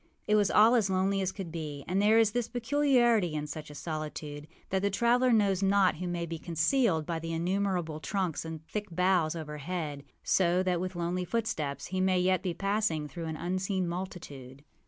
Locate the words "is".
2.17-2.31